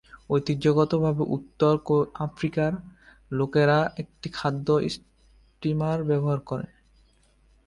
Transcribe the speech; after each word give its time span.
ঐতিহ্যগতভাবে 0.29 1.23
উত্তর 1.27 1.73
আফ্রিকার 2.19 2.71
লোকেরা 3.31 3.79
একটি 3.97 4.27
খাদ্য 4.29 4.67
স্টিমার 4.89 5.99
ব্যবহার 6.03 6.39
করে। 6.41 6.67